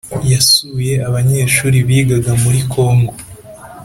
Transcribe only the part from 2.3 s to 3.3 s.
muri congo.